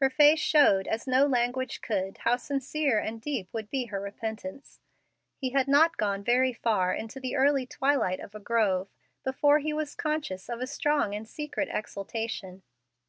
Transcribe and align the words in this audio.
Her 0.00 0.08
face 0.08 0.38
showed 0.38 0.86
as 0.86 1.08
no 1.08 1.26
language 1.26 1.80
could 1.82 2.18
how 2.18 2.36
sincere 2.36 3.00
and 3.00 3.20
deep 3.20 3.52
would 3.52 3.70
be 3.70 3.86
her 3.86 4.00
repentance. 4.00 4.78
He 5.36 5.50
had 5.50 5.66
not 5.66 5.96
gone 5.96 6.22
very 6.22 6.52
far 6.52 6.94
into 6.94 7.18
the 7.18 7.34
early 7.34 7.66
twilight 7.66 8.20
of 8.20 8.36
a 8.36 8.38
grove 8.38 8.88
before 9.24 9.58
he 9.58 9.72
was 9.72 9.96
conscious 9.96 10.48
of 10.48 10.60
a 10.60 10.68
strong 10.68 11.12
and 11.12 11.26
secret 11.28 11.68
exultation. 11.72 12.62